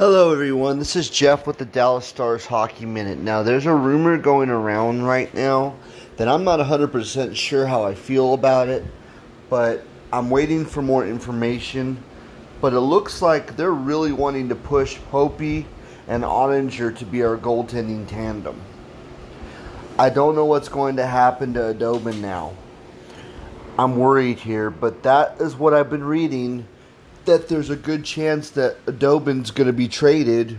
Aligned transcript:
Hello, 0.00 0.32
everyone. 0.32 0.78
This 0.78 0.96
is 0.96 1.10
Jeff 1.10 1.46
with 1.46 1.58
the 1.58 1.66
Dallas 1.66 2.06
Stars 2.06 2.46
Hockey 2.46 2.86
Minute. 2.86 3.18
Now, 3.18 3.42
there's 3.42 3.66
a 3.66 3.74
rumor 3.74 4.16
going 4.16 4.48
around 4.48 5.02
right 5.02 5.34
now 5.34 5.76
that 6.16 6.26
I'm 6.26 6.42
not 6.42 6.58
100% 6.58 7.36
sure 7.36 7.66
how 7.66 7.82
I 7.84 7.94
feel 7.94 8.32
about 8.32 8.70
it, 8.70 8.82
but 9.50 9.84
I'm 10.10 10.30
waiting 10.30 10.64
for 10.64 10.80
more 10.80 11.06
information. 11.06 12.02
But 12.62 12.72
it 12.72 12.80
looks 12.80 13.20
like 13.20 13.58
they're 13.58 13.72
really 13.72 14.10
wanting 14.10 14.48
to 14.48 14.54
push 14.54 14.96
Holtby 15.12 15.66
and 16.08 16.24
Oettinger 16.24 16.96
to 16.96 17.04
be 17.04 17.22
our 17.22 17.36
goaltending 17.36 18.08
tandem. 18.08 18.58
I 19.98 20.08
don't 20.08 20.34
know 20.34 20.46
what's 20.46 20.70
going 20.70 20.96
to 20.96 21.06
happen 21.06 21.52
to 21.52 21.74
Khudobin 21.74 22.22
now. 22.22 22.54
I'm 23.78 23.98
worried 23.98 24.38
here, 24.38 24.70
but 24.70 25.02
that 25.02 25.42
is 25.42 25.56
what 25.56 25.74
I've 25.74 25.90
been 25.90 26.04
reading 26.04 26.66
that 27.24 27.48
there's 27.48 27.70
a 27.70 27.76
good 27.76 28.04
chance 28.04 28.50
that 28.50 28.84
Khudobin's 28.86 29.50
going 29.50 29.66
to 29.66 29.72
be 29.72 29.88
traded 29.88 30.58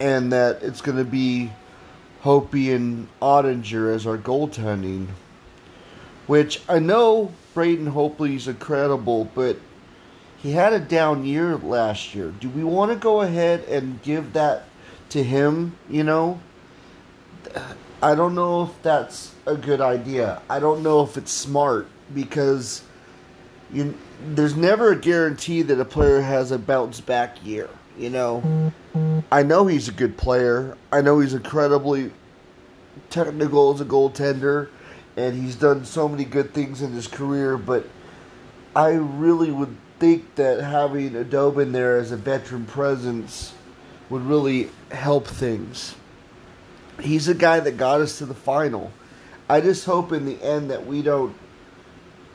and 0.00 0.32
that 0.32 0.62
it's 0.62 0.80
going 0.80 0.98
to 0.98 1.04
be 1.04 1.52
Holtby 2.22 2.74
and 2.74 3.08
Oettinger 3.20 3.94
as 3.94 4.06
our 4.06 4.18
goaltending. 4.18 5.08
Which 6.26 6.62
I 6.68 6.78
know 6.78 7.32
Braden 7.54 7.92
Holtby's 7.92 8.48
incredible, 8.48 9.28
but 9.34 9.56
he 10.38 10.52
had 10.52 10.72
a 10.72 10.80
down 10.80 11.24
year 11.24 11.56
last 11.56 12.14
year. 12.14 12.32
Do 12.40 12.48
we 12.48 12.64
want 12.64 12.90
to 12.90 12.96
go 12.96 13.20
ahead 13.20 13.64
and 13.64 14.02
give 14.02 14.32
that 14.32 14.64
to 15.10 15.22
him? 15.22 15.76
You 15.88 16.04
know, 16.04 16.40
I 18.02 18.14
don't 18.14 18.34
know 18.34 18.64
if 18.64 18.82
that's 18.82 19.34
a 19.46 19.56
good 19.56 19.80
idea. 19.80 20.42
I 20.48 20.58
don't 20.58 20.82
know 20.82 21.02
if 21.02 21.16
it's 21.16 21.32
smart 21.32 21.86
because 22.14 22.82
you 23.72 23.94
there's 24.24 24.56
never 24.56 24.92
a 24.92 24.96
guarantee 24.96 25.62
that 25.62 25.80
a 25.80 25.84
player 25.84 26.20
has 26.20 26.50
a 26.50 26.58
bounce 26.58 27.00
back 27.00 27.44
year. 27.44 27.68
You 27.98 28.10
know, 28.10 28.72
I 29.30 29.42
know 29.42 29.66
he's 29.66 29.88
a 29.88 29.92
good 29.92 30.16
player. 30.16 30.76
I 30.90 31.00
know 31.02 31.20
he's 31.20 31.34
incredibly 31.34 32.10
technical 33.10 33.74
as 33.74 33.80
a 33.80 33.84
goaltender, 33.84 34.68
and 35.16 35.40
he's 35.40 35.56
done 35.56 35.84
so 35.84 36.08
many 36.08 36.24
good 36.24 36.54
things 36.54 36.80
in 36.80 36.92
his 36.92 37.06
career. 37.06 37.58
But 37.58 37.86
I 38.74 38.90
really 38.92 39.50
would 39.50 39.76
think 39.98 40.34
that 40.36 40.62
having 40.62 41.10
Khudobin 41.10 41.72
there 41.72 41.98
as 41.98 42.12
a 42.12 42.16
veteran 42.16 42.64
presence 42.64 43.54
would 44.08 44.22
really 44.22 44.70
help 44.90 45.26
things. 45.26 45.94
He's 47.00 47.28
a 47.28 47.34
guy 47.34 47.60
that 47.60 47.76
got 47.76 48.00
us 48.00 48.18
to 48.18 48.26
the 48.26 48.34
final. 48.34 48.92
I 49.48 49.60
just 49.60 49.84
hope 49.84 50.12
in 50.12 50.24
the 50.24 50.42
end 50.42 50.70
that 50.70 50.86
we 50.86 51.02
don't 51.02 51.36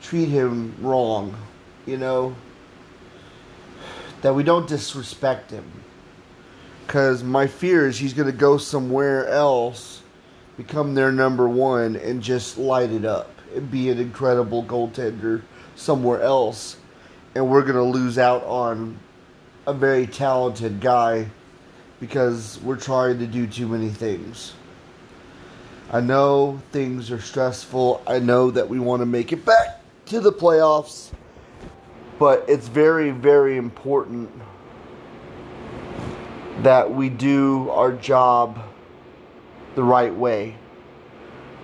treat 0.00 0.28
him 0.28 0.74
wrong, 0.80 1.34
you 1.86 1.96
know, 1.96 2.34
that 4.22 4.34
we 4.34 4.42
don't 4.42 4.66
disrespect 4.66 5.50
him. 5.50 5.64
Because 6.86 7.22
my 7.22 7.46
fear 7.46 7.86
is 7.86 7.98
he's 7.98 8.14
going 8.14 8.30
to 8.30 8.36
go 8.36 8.56
somewhere 8.56 9.28
else, 9.28 10.02
become 10.56 10.94
their 10.94 11.12
number 11.12 11.48
one, 11.48 11.96
and 11.96 12.22
just 12.22 12.56
light 12.56 12.90
it 12.90 13.04
up 13.04 13.30
and 13.54 13.70
be 13.70 13.90
an 13.90 13.98
incredible 13.98 14.64
goaltender 14.64 15.42
somewhere 15.76 16.22
else. 16.22 16.76
And 17.34 17.50
we're 17.50 17.62
going 17.62 17.74
to 17.74 17.82
lose 17.82 18.18
out 18.18 18.42
on 18.44 18.98
a 19.66 19.74
very 19.74 20.06
talented 20.06 20.80
guy 20.80 21.28
because 22.00 22.58
we're 22.62 22.76
trying 22.76 23.18
to 23.18 23.26
do 23.26 23.46
too 23.46 23.68
many 23.68 23.90
things. 23.90 24.54
I 25.90 26.00
know 26.00 26.60
things 26.72 27.10
are 27.10 27.20
stressful. 27.20 28.02
I 28.06 28.18
know 28.18 28.50
that 28.50 28.68
we 28.68 28.78
want 28.78 29.00
to 29.00 29.06
make 29.06 29.32
it 29.32 29.44
back 29.44 29.77
to 30.08 30.20
the 30.20 30.32
playoffs. 30.32 31.10
But 32.18 32.44
it's 32.48 32.66
very, 32.66 33.10
very 33.10 33.56
important 33.56 34.30
that 36.62 36.92
we 36.92 37.08
do 37.08 37.70
our 37.70 37.92
job 37.92 38.58
the 39.76 39.84
right 39.84 40.12
way, 40.12 40.56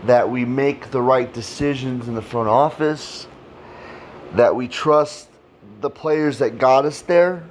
that 0.06 0.31
we 0.31 0.44
make 0.44 0.93
the 0.93 1.03
right 1.03 1.33
decisions 1.33 2.06
in 2.06 2.15
the 2.15 2.22
front 2.22 2.49
office, 2.49 3.27
that 4.34 4.54
we 4.54 4.69
trust 4.69 5.28
the 5.81 5.91
players 5.91 6.38
that 6.38 6.59
got 6.59 6.84
us 6.84 7.00
there. 7.03 7.44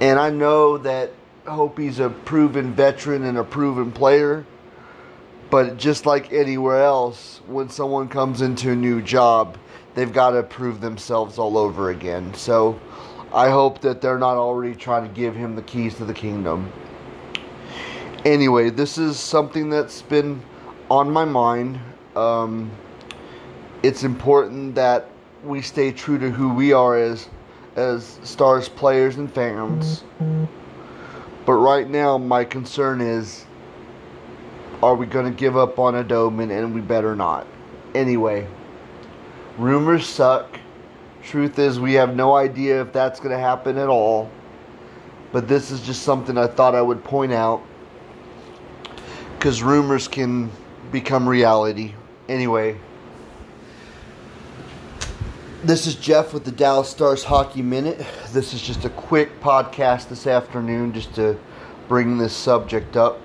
And 0.00 0.18
I 0.18 0.28
know 0.28 0.76
that 0.78 1.12
Holtby's 1.46 2.00
a 2.00 2.10
proven 2.10 2.74
veteran 2.74 3.24
and 3.24 3.38
a 3.38 3.44
proven 3.44 3.90
player. 3.90 4.44
But 5.54 5.76
just 5.76 6.04
like 6.04 6.32
anywhere 6.32 6.82
else, 6.82 7.40
when 7.46 7.68
someone 7.68 8.08
comes 8.08 8.42
into 8.42 8.72
a 8.72 8.74
new 8.74 9.00
job, 9.00 9.56
they've 9.94 10.12
got 10.12 10.30
to 10.30 10.42
prove 10.42 10.80
themselves 10.80 11.38
all 11.38 11.56
over 11.56 11.90
again. 11.90 12.34
So 12.34 12.80
I 13.32 13.50
hope 13.50 13.80
that 13.82 14.00
they're 14.00 14.18
not 14.18 14.36
already 14.36 14.74
trying 14.74 15.06
to 15.08 15.14
give 15.14 15.36
him 15.36 15.54
the 15.54 15.62
keys 15.62 15.94
to 15.98 16.04
the 16.04 16.12
kingdom. 16.12 16.72
Anyway, 18.24 18.70
this 18.70 18.98
is 18.98 19.16
something 19.16 19.70
that's 19.70 20.02
been 20.02 20.42
on 20.90 21.08
my 21.08 21.24
mind. 21.24 21.78
Um, 22.16 22.68
it's 23.84 24.02
important 24.02 24.74
that 24.74 25.08
we 25.44 25.62
stay 25.62 25.92
true 25.92 26.18
to 26.18 26.32
who 26.32 26.52
we 26.52 26.72
are 26.72 26.96
as 26.96 27.28
as 27.76 28.18
stars 28.24 28.68
players 28.68 29.18
and 29.18 29.32
fans. 29.32 30.02
But 31.46 31.52
right 31.52 31.88
now 31.88 32.18
my 32.18 32.42
concern 32.42 33.00
is 33.00 33.46
are 34.84 34.94
we 34.94 35.06
going 35.06 35.24
to 35.24 35.36
give 35.36 35.56
up 35.56 35.78
on 35.78 35.94
Khudobin? 35.94 36.50
And 36.50 36.74
we 36.74 36.80
better 36.80 37.16
not. 37.16 37.46
Anyway, 37.94 38.46
rumors 39.58 40.06
suck. 40.06 40.58
Truth 41.22 41.58
is, 41.58 41.80
we 41.80 41.94
have 41.94 42.14
no 42.14 42.34
idea 42.34 42.82
if 42.82 42.92
that's 42.92 43.18
going 43.18 43.30
to 43.30 43.38
happen 43.38 43.78
at 43.78 43.88
all. 43.88 44.30
But 45.32 45.48
this 45.48 45.70
is 45.70 45.80
just 45.80 46.02
something 46.02 46.36
I 46.36 46.46
thought 46.46 46.74
I 46.74 46.82
would 46.82 47.02
point 47.02 47.32
out. 47.32 47.62
Because 49.36 49.62
rumors 49.62 50.06
can 50.06 50.50
become 50.92 51.28
reality. 51.28 51.94
Anyway, 52.28 52.78
this 55.62 55.86
is 55.86 55.94
Jeff 55.94 56.32
with 56.34 56.44
the 56.44 56.52
Dallas 56.52 56.88
Stars 56.88 57.24
Hockey 57.24 57.62
Minute. 57.62 58.04
This 58.32 58.52
is 58.52 58.60
just 58.60 58.84
a 58.84 58.90
quick 58.90 59.40
podcast 59.40 60.08
this 60.08 60.26
afternoon 60.26 60.92
just 60.92 61.14
to 61.14 61.38
bring 61.88 62.18
this 62.18 62.34
subject 62.34 62.96
up 62.96 63.20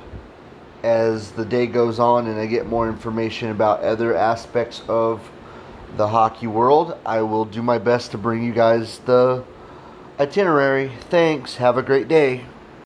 as 0.84 1.32
the 1.32 1.46
day 1.46 1.68
goes 1.68 2.00
on 2.00 2.28
and 2.28 2.40
I 2.40 2.46
get 2.46 2.68
more 2.68 2.88
information 2.88 3.50
about 3.50 3.82
other 3.82 4.16
aspects 4.16 4.82
of 4.88 5.30
the 5.98 6.08
hockey 6.08 6.48
world, 6.48 6.98
I 7.06 7.22
will 7.22 7.46
do 7.46 7.62
my 7.62 7.78
best 7.78 8.12
to 8.12 8.18
bring 8.18 8.44
you 8.44 8.54
guys 8.54 9.00
the 9.00 9.44
itinerary. 10.20 10.92
Thanks. 11.10 11.56
Have 11.56 11.78
a 11.78 11.82
great 11.82 12.08
day. 12.08 12.46